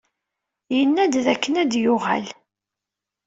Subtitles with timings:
[0.75, 2.25] Yenna-d dakken ad d-yuɣal.